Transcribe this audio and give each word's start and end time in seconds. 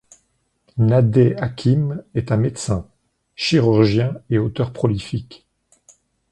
Nadey 0.79 1.35
Hakim 1.35 2.03
est 2.15 2.31
un 2.31 2.37
médecin, 2.37 2.89
chirurgien 3.35 4.15
et 4.31 4.39
auteur 4.39 4.73
prolifique. 4.73 5.45